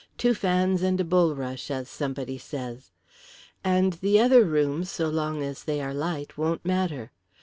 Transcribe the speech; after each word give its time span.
Two 0.17 0.33
fans 0.33 0.81
and 0.81 0.99
a 0.99 1.03
bulrush 1.03 1.69
as 1.69 1.87
somebody 1.87 2.39
says. 2.39 2.89
And 3.63 3.93
the 4.01 4.19
other 4.19 4.43
rooms, 4.45 4.89
so 4.89 5.07
long 5.09 5.43
as 5.43 5.63
they 5.65 5.79
are 5.79 5.93
light, 5.93 6.39
won't 6.39 6.65
matter. 6.65 7.11